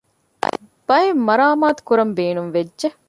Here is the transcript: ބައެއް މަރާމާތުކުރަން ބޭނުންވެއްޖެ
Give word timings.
ބައެއް 0.87 1.23
މަރާމާތުކުރަން 1.27 2.11
ބޭނުންވެއްޖެ 2.17 2.87